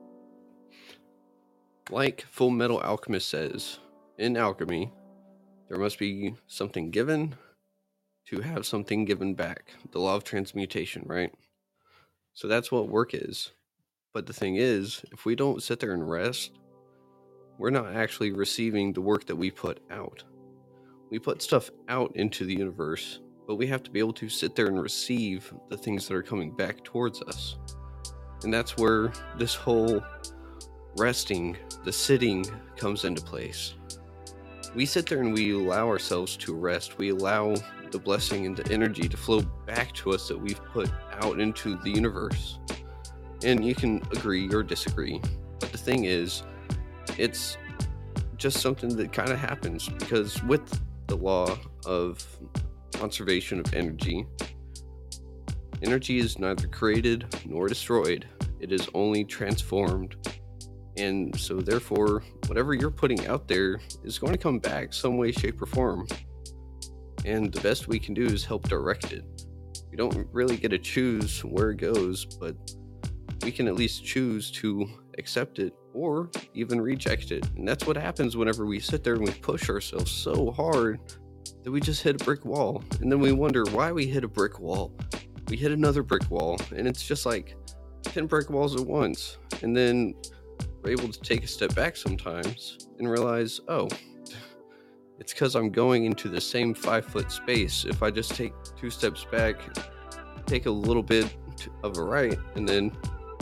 Like 1.92 2.25
Fullmetal 2.36 2.84
Alchemist 2.84 3.28
says, 3.28 3.78
in 4.18 4.38
alchemy, 4.38 4.92
there 5.70 5.78
must 5.78 6.00
be 6.00 6.34
something 6.48 6.90
given 6.90 7.36
to 8.25 8.42
have 8.42 8.66
something 8.66 9.06
given 9.06 9.36
back. 9.36 9.72
The 9.92 10.00
law 10.00 10.16
of 10.16 10.24
transmutation, 10.24 11.04
right? 11.06 11.32
So 12.34 12.48
that's 12.48 12.72
what 12.72 12.90
work 12.90 13.14
is. 13.14 13.52
But 14.14 14.25
the 14.25 14.34
thing 14.34 14.56
is, 14.56 15.04
if 15.12 15.25
we 15.25 15.36
don't 15.36 15.62
sit 15.62 15.80
there 15.80 15.94
and 15.94 16.10
rest, 16.10 16.52
we're 17.58 17.70
not 17.70 17.94
actually 17.94 18.32
receiving 18.32 18.94
the 18.94 19.02
work 19.02 19.25
that 19.28 19.36
we 19.36 19.52
put 19.52 19.80
out. 19.92 20.24
We 21.12 21.19
put 21.19 21.41
stuff 21.41 21.69
out 21.88 22.15
into 22.15 22.45
the 22.45 22.53
universe, 22.53 23.19
but 23.47 23.55
we 23.55 23.67
have 23.67 23.83
to 23.83 23.91
be 23.91 24.00
able 24.00 24.13
to 24.13 24.27
sit 24.27 24.55
there 24.55 24.67
and 24.67 24.81
receive 24.81 25.53
the 25.69 25.77
things 25.77 26.07
that 26.07 26.15
are 26.15 26.24
coming 26.24 26.51
back 26.51 26.83
towards 26.83 27.21
us. 27.21 27.57
And 28.43 28.53
that's 28.53 28.77
where 28.77 29.12
this 29.38 29.53
whole 29.55 30.03
resting, 30.97 31.57
the 31.83 31.91
sitting 31.91 32.45
comes 32.75 33.05
into 33.05 33.21
place. 33.21 33.75
We 34.74 34.85
sit 34.85 35.05
there 35.05 35.21
and 35.21 35.33
we 35.33 35.53
allow 35.53 35.88
ourselves 35.88 36.35
to 36.38 36.53
rest. 36.53 36.97
We 36.97 37.09
allow 37.09 37.55
the 37.91 38.00
blessing 38.00 38.45
and 38.45 38.57
the 38.57 38.71
energy 38.74 39.07
to 39.07 39.15
flow 39.15 39.41
back 39.65 39.93
to 39.93 40.12
us 40.12 40.27
that 40.27 40.38
we've 40.38 40.63
put 40.65 40.91
out 41.21 41.39
into 41.39 41.77
the 41.77 41.91
universe. 41.91 42.59
And 43.43 43.63
you 43.63 43.75
can 43.75 44.01
agree 44.12 44.50
or 44.53 44.63
disagree. 44.63 45.21
But 45.59 45.71
the 45.71 45.77
thing 45.77 46.05
is, 46.05 46.43
it's 47.17 47.57
just 48.38 48.57
something 48.57 48.95
that 48.97 49.13
kind 49.13 49.29
of 49.29 49.39
happens 49.39 49.88
because 49.88 50.43
with 50.43 50.81
the 51.07 51.17
law 51.17 51.57
of 51.85 52.25
conservation 52.93 53.59
of 53.59 53.74
energy, 53.74 54.25
energy 55.81 56.19
is 56.19 56.39
neither 56.39 56.67
created 56.67 57.25
nor 57.45 57.67
destroyed, 57.67 58.27
it 58.59 58.71
is 58.71 58.88
only 58.93 59.24
transformed 59.24 60.15
and 60.97 61.38
so, 61.38 61.59
therefore, 61.59 62.24
whatever 62.47 62.74
you're 62.74 62.91
putting 62.91 63.27
out 63.27 63.47
there 63.47 63.81
is 64.03 64.17
going 64.17 64.31
to 64.31 64.39
come 64.39 64.59
back 64.59 64.93
some 64.93 65.17
way, 65.17 65.31
shape, 65.31 65.62
or 65.62 65.65
form. 65.65 66.07
And 67.25 67.51
the 67.51 67.59
best 67.62 67.88
we 67.88 68.00
can 68.00 68.13
do 68.13 68.25
is 68.25 68.45
help 68.45 68.69
direct 68.69 69.12
it. 69.12 69.25
We 69.91 69.97
don't 69.97 70.27
really 70.31 70.57
get 70.57 70.69
to 70.69 70.77
choose 70.77 71.43
where 71.43 71.71
it 71.71 71.77
goes, 71.77 72.25
but 72.25 72.55
we 73.43 73.51
can 73.51 73.67
at 73.67 73.75
least 73.75 74.05
choose 74.05 74.51
to 74.51 74.88
accept 75.17 75.59
it 75.59 75.74
or 75.96 76.30
even 76.54 76.80
reject 76.80 77.32
it. 77.32 77.48
And 77.56 77.68
that's 77.68 77.88
what 77.88 77.96
happens 77.96 78.36
whenever 78.36 78.66
we 78.66 78.80
sit 78.80 79.04
there 79.04 79.16
and 79.16 79.24
we 79.24 79.32
push 79.32 79.70
ourselves 79.70 80.12
so 80.12 80.52
hard 80.52 81.00
that 81.64 81.72
we 81.72 81.80
just 81.80 82.04
hit 82.04 82.22
a 82.22 82.25
brick 82.25 82.44
wall. 82.44 82.84
And 83.00 83.10
then 83.12 83.20
we 83.20 83.32
wonder 83.32 83.64
why 83.72 83.92
we 83.94 84.06
hit 84.06 84.24
a 84.24 84.28
brick 84.28 84.60
wall. 84.60 84.94
We 85.48 85.56
hit 85.56 85.72
another 85.72 86.04
brick 86.04 86.30
wall, 86.30 86.60
and 86.75 86.88
it's 86.88 87.08
just 87.08 87.25
like 87.25 87.56
10 88.04 88.25
brick 88.28 88.50
walls 88.50 88.75
at 88.75 88.86
once. 88.86 89.38
And 89.62 89.75
then 89.75 90.16
we're 90.84 90.92
able 90.92 91.08
to 91.08 91.20
take 91.22 91.44
a 91.44 91.48
step 91.48 91.74
back 91.75 91.96
sometimes 91.96 92.90
and 93.00 93.10
realize, 93.10 93.62
oh, 93.68 93.88
it's 95.20 95.34
because 95.34 95.56
I'm 95.56 95.70
going 95.70 96.06
into 96.06 96.28
the 96.28 96.42
same 96.42 96.74
five 96.74 97.06
foot 97.06 97.32
space. 97.32 97.86
If 97.86 98.04
I 98.04 98.12
just 98.12 98.36
take 98.36 98.54
two 98.78 98.90
steps 98.90 99.25
back, 99.32 99.56
take 100.46 100.66
a 100.66 100.72
little 100.72 101.04
bit 101.04 101.36
of 101.84 101.98
a 101.98 102.04
right, 102.04 102.38
and 102.56 102.68
then 102.68 102.92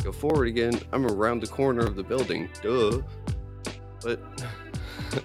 go 0.03 0.11
forward 0.11 0.47
again, 0.47 0.79
I'm 0.91 1.05
around 1.05 1.41
the 1.41 1.47
corner 1.47 1.81
of 1.81 1.95
the 1.95 2.03
building. 2.03 2.49
Duh. 2.61 3.01
But 4.01 4.21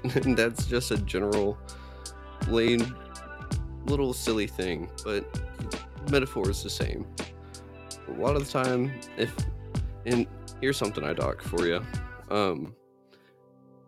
that's 0.36 0.66
just 0.66 0.92
a 0.92 0.98
general, 0.98 1.58
lame, 2.48 2.96
little 3.86 4.12
silly 4.12 4.46
thing. 4.46 4.88
But 5.04 5.24
metaphor 6.10 6.48
is 6.48 6.62
the 6.62 6.70
same. 6.70 7.06
A 8.08 8.12
lot 8.12 8.36
of 8.36 8.46
the 8.46 8.50
time, 8.50 8.92
if, 9.16 9.34
and 10.06 10.26
here's 10.60 10.76
something 10.76 11.04
iDoc 11.04 11.42
for 11.42 11.66
you. 11.66 11.84
Um, 12.30 12.74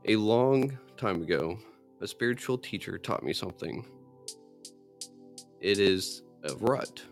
a 0.07 0.17
long 0.17 0.77
time 0.97 1.23
ago, 1.23 1.59
a 2.01 2.07
spiritual 2.07 2.59
teacher 2.59 2.99
taught 2.99 3.23
me 3.23 3.33
something. 3.33 3.87
It 5.61 5.79
is 5.79 6.23
a 6.45 6.55
rut. 6.57 7.03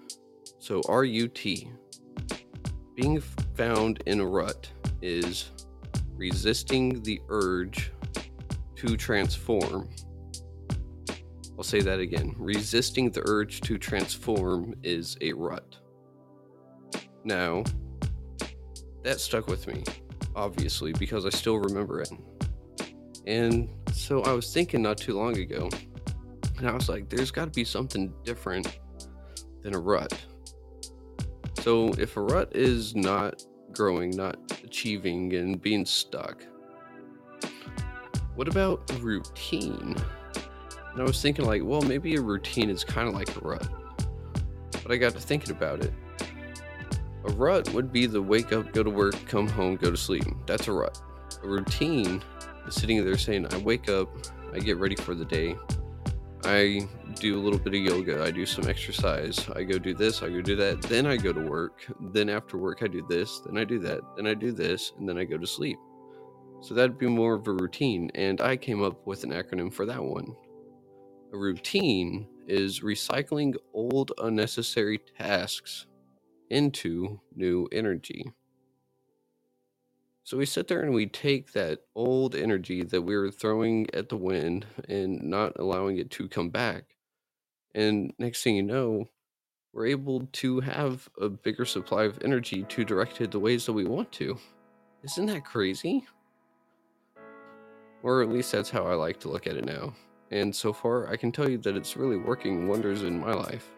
So, 0.59 0.83
R 0.89 1.05
U 1.05 1.29
T. 1.29 1.71
Being 2.95 3.23
found 3.59 4.03
in 4.07 4.21
a 4.21 4.27
rut 4.27 4.71
is 5.03 5.51
resisting 6.17 7.03
the 7.03 7.21
urge 7.29 7.93
to 8.77 8.97
transform. 8.97 9.89
I'll 11.59 11.65
say 11.65 11.81
that 11.81 12.01
again. 12.01 12.35
Resisting 12.39 13.11
the 13.11 13.23
urge 13.27 13.61
to 13.63 13.77
transform 13.77 14.75
is 14.83 15.19
a 15.21 15.33
rut. 15.33 15.77
Now, 17.25 17.65
that 19.03 19.21
stuck 19.21 19.49
with 19.49 19.67
me 19.67 19.83
obviously, 20.39 20.93
because 20.93 21.27
I 21.27 21.31
still 21.31 21.59
remember 21.59 22.01
it. 22.01 22.11
And 23.27 23.69
so 23.93 24.23
I 24.23 24.33
was 24.33 24.53
thinking 24.53 24.81
not 24.81 24.97
too 24.97 25.15
long 25.15 25.37
ago, 25.37 25.69
and 26.57 26.69
I 26.69 26.73
was 26.73 26.89
like, 26.89 27.09
there's 27.09 27.31
got 27.31 27.47
to 27.47 27.51
be 27.51 27.65
something 27.65 28.15
different 28.25 28.79
than 29.63 29.75
a 29.75 29.79
rut. 29.79 30.15
So 31.69 31.93
if 31.99 32.17
a 32.17 32.23
rut 32.23 32.57
is 32.57 32.97
not 32.97 33.45
growing, 33.73 34.17
not 34.17 34.39
achieving, 34.65 35.35
and 35.35 35.61
being 35.61 35.85
stuck, 35.85 36.43
what 38.37 38.49
about 38.49 38.91
routine? 39.03 39.95
And 40.93 40.99
I 40.99 41.03
was 41.03 41.21
thinking, 41.21 41.45
like, 41.45 41.63
well, 41.63 41.83
maybe 41.83 42.17
a 42.17 42.23
routine 42.23 42.71
is 42.71 42.85
kind 42.85 43.07
of 43.07 43.13
like 43.13 43.37
a 43.37 43.41
rut. 43.41 43.69
But 44.83 44.93
I 44.93 44.97
got 44.97 45.13
to 45.13 45.21
thinking 45.21 45.51
about 45.51 45.85
it, 45.85 45.93
a 47.27 47.33
rut 47.33 47.71
would 47.75 47.93
be 47.93 48.07
the 48.07 48.23
wake 48.23 48.51
up, 48.55 48.73
go 48.73 48.83
to 48.83 48.89
work, 48.89 49.15
come 49.27 49.47
home, 49.47 49.77
go 49.77 49.91
to 49.91 49.97
sleep. 49.99 50.25
That's 50.47 50.69
a 50.69 50.73
rut. 50.73 50.99
A 51.43 51.47
routine 51.47 52.23
is 52.67 52.77
sitting 52.77 53.05
there 53.05 53.19
saying, 53.19 53.47
I 53.53 53.59
wake 53.59 53.91
up, 53.91 54.09
I 54.55 54.59
get 54.59 54.79
ready 54.79 54.97
for 54.97 55.15
the 55.15 55.27
day, 55.27 55.55
I 56.45 56.89
do 57.19 57.39
a 57.39 57.43
little 57.43 57.59
bit 57.59 57.75
of 57.75 57.81
yoga, 57.81 58.23
I 58.23 58.31
do 58.31 58.47
some 58.47 58.69
exercise, 58.69 59.49
I 59.55 59.65
go 59.65 59.79
do 59.79 59.95
this, 59.95 60.23
I 60.23 60.29
go 60.29 60.41
do 60.41 60.57
that, 60.57 60.83
then 60.83 61.07
I 61.07 61.17
go 61.17 61.33
to 61.33 61.41
work, 61.41 61.85
then 62.13 62.29
after 62.29 62.57
work, 62.57 62.83
I 62.83 62.87
do 62.87 63.05
this, 63.09 63.41
then 63.41 63.59
I 63.59 63.65
do 63.65 63.79
that, 63.81 64.01
then 64.17 64.27
I 64.27 64.35
do 64.35 64.53
this, 64.53 64.93
and 64.99 65.09
then 65.09 65.19
I 65.19 65.25
go 65.25 65.39
to 65.39 65.47
sleep. 65.47 65.79
So 66.61 66.75
that'd 66.75 66.99
be 66.99 67.07
more 67.07 67.35
of 67.35 67.47
a 67.47 67.53
routine, 67.53 68.11
and 68.15 68.41
I 68.41 68.57
came 68.57 68.83
up 68.83 69.07
with 69.07 69.25
an 69.25 69.31
acronym 69.31 69.73
for 69.73 69.87
that 69.87 70.03
one. 70.03 70.35
A 71.33 71.37
routine 71.37 72.27
is 72.47 72.81
recycling 72.81 73.55
old 73.75 74.13
unnecessary 74.19 75.01
tasks 75.19 75.87
into 76.51 77.21
new 77.35 77.69
energy. 77.73 78.25
So 80.25 80.37
we 80.37 80.47
sit 80.47 80.69
there 80.69 80.83
and 80.83 80.93
we 80.93 81.07
take 81.07 81.53
that 81.53 81.81
old 81.95 82.35
energy 82.35 82.83
that 82.83 83.01
we 83.01 83.17
were 83.17 83.31
throwing 83.31 83.87
at 83.95 84.11
the 84.11 84.17
wind 84.17 84.67
and 84.87 85.23
not 85.23 85.59
allowing 85.59 85.97
it 85.97 86.11
to 86.13 86.29
come 86.29 86.51
back. 86.51 86.85
And 87.79 88.13
next 88.19 88.43
thing 88.43 88.57
you 88.57 88.65
know, 88.65 89.09
we're 89.73 89.87
able 89.87 90.27
to 90.33 90.59
have 90.59 91.09
a 91.21 91.29
bigger 91.29 91.65
supply 91.65 92.07
of 92.07 92.19
energy 92.25 92.65
to 92.65 92.85
direct 92.85 93.21
it 93.21 93.31
the 93.31 93.39
ways 93.39 93.67
that 93.67 93.73
we 93.73 93.85
want 93.85 94.11
to. 94.15 94.37
Isn't 95.05 95.27
that 95.27 95.45
crazy? 95.45 96.05
Or 98.03 98.21
at 98.21 98.31
least 98.31 98.51
that's 98.51 98.69
how 98.69 98.85
I 98.85 98.95
like 98.95 99.21
to 99.21 99.29
look 99.29 99.47
at 99.47 99.55
it 99.55 99.65
now. 99.65 99.95
And 100.33 100.55
so 100.55 100.73
far, 100.73 101.09
I 101.09 101.17
can 101.17 101.31
tell 101.31 101.49
you 101.49 101.57
that 101.59 101.77
it's 101.77 101.97
really 101.97 102.17
working 102.17 102.67
wonders 102.67 103.05
in 103.05 103.21
my 103.21 103.33
life. 103.33 103.71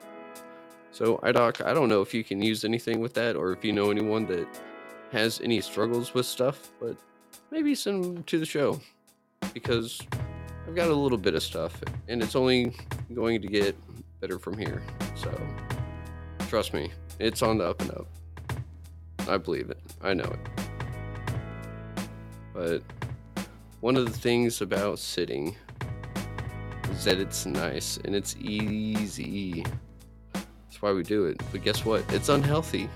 So, 0.92 1.18
iDoc, 1.18 1.62
I 1.66 1.74
don't 1.74 1.90
know 1.90 2.00
if 2.00 2.14
you 2.14 2.24
can 2.24 2.40
use 2.40 2.64
anything 2.64 3.00
with 3.00 3.12
that 3.14 3.36
or 3.36 3.52
if 3.52 3.62
you 3.62 3.74
know 3.74 3.90
anyone 3.90 4.24
that 4.28 4.48
has 5.12 5.42
any 5.42 5.60
struggles 5.60 6.14
with 6.14 6.24
stuff, 6.24 6.72
but 6.80 6.96
maybe 7.50 7.74
send 7.74 8.02
them 8.02 8.22
to 8.22 8.38
the 8.38 8.46
show 8.46 8.80
because 9.52 10.00
I've 10.66 10.74
got 10.74 10.88
a 10.88 10.94
little 10.94 11.18
bit 11.18 11.34
of 11.34 11.42
stuff 11.42 11.82
and 12.08 12.22
it's 12.22 12.34
only 12.34 12.74
going 13.12 13.42
to 13.42 13.48
get 13.48 13.76
better 14.20 14.38
from 14.38 14.58
here. 14.58 14.82
So, 15.14 15.32
trust 16.48 16.74
me, 16.74 16.90
it's 17.18 17.42
on 17.42 17.58
the 17.58 17.64
up 17.64 17.80
and 17.80 17.90
up. 17.92 18.06
I 19.28 19.38
believe 19.38 19.70
it. 19.70 19.80
I 20.02 20.14
know 20.14 20.24
it. 20.24 22.04
But 22.52 22.82
one 23.80 23.96
of 23.96 24.04
the 24.04 24.18
things 24.18 24.60
about 24.60 24.98
sitting 24.98 25.56
is 26.90 27.04
that 27.04 27.18
it's 27.18 27.46
nice 27.46 27.98
and 28.04 28.14
it's 28.14 28.36
easy. 28.38 29.64
That's 30.32 30.82
why 30.82 30.92
we 30.92 31.02
do 31.02 31.26
it. 31.26 31.40
But 31.52 31.62
guess 31.62 31.84
what? 31.84 32.04
It's 32.12 32.28
unhealthy 32.28 32.88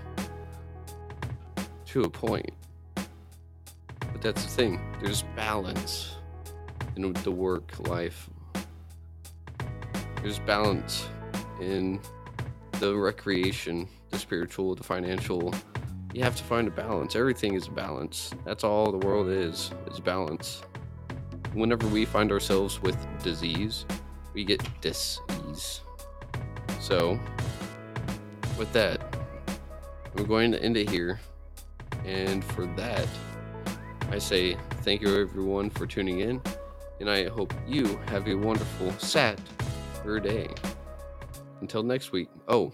to 1.87 2.02
a 2.02 2.11
point. 2.11 2.50
But 2.95 4.21
that's 4.21 4.43
the 4.45 4.50
thing. 4.50 4.81
There's 5.00 5.23
balance 5.37 6.16
in 6.97 7.12
the 7.12 7.31
work 7.31 7.88
life. 7.88 8.28
There's 10.25 10.40
balance 10.40 11.07
in 11.61 12.00
the 12.81 12.97
recreation, 12.97 13.88
the 14.11 14.19
spiritual, 14.19 14.75
the 14.75 14.83
financial. 14.83 15.54
You 16.12 16.25
have 16.25 16.35
to 16.35 16.43
find 16.43 16.66
a 16.66 16.73
balance. 16.73 17.14
Everything 17.14 17.54
is 17.54 17.69
a 17.69 17.71
balance. 17.71 18.33
That's 18.45 18.64
all 18.64 18.90
the 18.90 19.07
world 19.07 19.28
is, 19.28 19.71
is 19.88 20.00
balance 20.00 20.62
whenever 21.54 21.87
we 21.87 22.04
find 22.04 22.33
ourselves 22.33 22.83
with 22.83 22.97
disease, 23.23 23.87
we 24.33 24.45
get 24.45 24.62
dis-ease. 24.81 25.81
So, 26.81 27.19
with 28.59 28.73
that, 28.73 29.16
we're 30.14 30.25
going 30.25 30.52
to 30.52 30.62
end 30.62 30.76
it 30.76 30.90
here. 30.90 31.21
And 32.04 32.45
for 32.45 32.66
that, 32.76 33.07
I 34.11 34.19
say 34.19 34.57
thank 34.83 35.00
you 35.00 35.16
everyone 35.16 35.71
for 35.71 35.87
tuning 35.87 36.21
in, 36.21 36.43
and 37.00 37.09
I 37.09 37.28
hope 37.28 37.54
you 37.66 37.99
have 38.07 38.28
a 38.28 38.35
wonderful 38.35 38.93
Saturday. 40.05 40.51
Until 41.63 41.83
next 41.83 42.13
week. 42.13 42.29
Oh, 42.47 42.73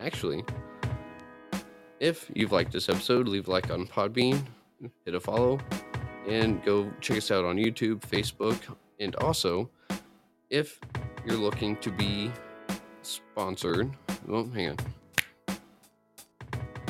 actually, 0.00 0.44
if 2.00 2.28
you've 2.34 2.50
liked 2.50 2.72
this 2.72 2.88
episode, 2.88 3.28
leave 3.28 3.46
a 3.46 3.50
like 3.52 3.70
on 3.70 3.86
Podbean, 3.86 4.44
hit 5.04 5.14
a 5.14 5.20
follow, 5.20 5.60
and 6.28 6.64
go 6.64 6.92
check 7.00 7.18
us 7.18 7.30
out 7.30 7.44
on 7.44 7.58
YouTube, 7.58 8.00
Facebook, 8.00 8.58
and 8.98 9.14
also 9.16 9.70
if 10.50 10.80
you're 11.24 11.36
looking 11.36 11.76
to 11.76 11.92
be 11.92 12.32
sponsored, 13.02 13.96
well, 14.26 14.50
hang 14.52 14.70
on. 14.70 14.76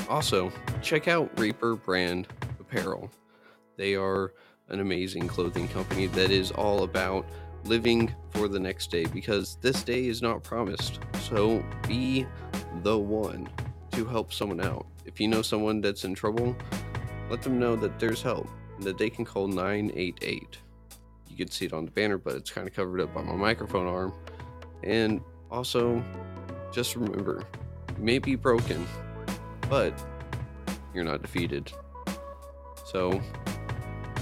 Also, 0.08 0.50
check 0.80 1.08
out 1.08 1.38
Reaper 1.38 1.76
Brand 1.76 2.26
Apparel. 2.58 3.10
They 3.76 3.96
are 3.96 4.32
an 4.70 4.80
amazing 4.80 5.28
clothing 5.28 5.68
company 5.68 6.06
that 6.06 6.30
is 6.30 6.50
all 6.52 6.84
about 6.84 7.26
living 7.64 8.14
for 8.30 8.48
the 8.48 8.58
next 8.58 8.90
day 8.90 9.04
because 9.06 9.56
this 9.60 9.82
day 9.82 10.06
is 10.06 10.22
not 10.22 10.42
promised. 10.42 11.00
So 11.20 11.64
be 11.86 12.26
the 12.82 12.98
one 12.98 13.48
to 13.92 14.04
help 14.04 14.32
someone 14.32 14.60
out. 14.60 14.86
If 15.06 15.20
you 15.20 15.28
know 15.28 15.42
someone 15.42 15.80
that's 15.80 16.04
in 16.04 16.14
trouble, 16.14 16.56
let 17.30 17.42
them 17.42 17.58
know 17.58 17.76
that 17.76 17.98
there's 17.98 18.22
help 18.22 18.48
and 18.76 18.84
that 18.84 18.98
they 18.98 19.10
can 19.10 19.24
call 19.24 19.46
988. 19.48 20.58
You 21.28 21.36
can 21.36 21.50
see 21.50 21.66
it 21.66 21.72
on 21.72 21.84
the 21.84 21.90
banner, 21.90 22.18
but 22.18 22.34
it's 22.34 22.50
kind 22.50 22.68
of 22.68 22.74
covered 22.74 23.00
up 23.00 23.14
by 23.14 23.22
my 23.22 23.34
microphone 23.34 23.86
arm. 23.86 24.12
And 24.82 25.20
also, 25.50 26.04
just 26.72 26.96
remember, 26.96 27.42
you 27.96 28.04
may 28.04 28.18
be 28.18 28.36
broken, 28.36 28.86
but 29.68 29.92
you're 30.92 31.04
not 31.04 31.22
defeated. 31.22 31.72
So, 32.86 33.20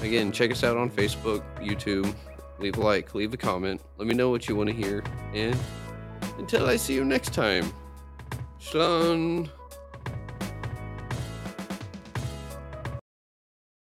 again, 0.00 0.32
check 0.32 0.50
us 0.50 0.64
out 0.64 0.76
on 0.76 0.90
Facebook, 0.90 1.42
YouTube. 1.58 2.14
Leave 2.58 2.76
a 2.76 2.80
like, 2.80 3.14
leave 3.14 3.34
a 3.34 3.36
comment. 3.36 3.80
Let 3.98 4.06
me 4.06 4.14
know 4.14 4.30
what 4.30 4.48
you 4.48 4.56
want 4.56 4.68
to 4.70 4.74
hear. 4.74 5.02
And 5.34 5.56
until 6.38 6.66
I 6.66 6.76
see 6.76 6.94
you 6.94 7.04
next 7.04 7.32
time, 7.32 7.72
Shalom. 8.58 9.50